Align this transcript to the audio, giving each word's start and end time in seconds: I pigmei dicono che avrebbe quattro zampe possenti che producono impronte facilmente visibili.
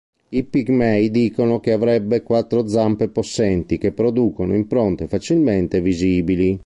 I 0.29 0.43
pigmei 0.45 1.11
dicono 1.11 1.59
che 1.59 1.73
avrebbe 1.73 2.23
quattro 2.23 2.67
zampe 2.67 3.07
possenti 3.09 3.77
che 3.77 3.91
producono 3.91 4.55
impronte 4.55 5.07
facilmente 5.07 5.79
visibili. 5.79 6.59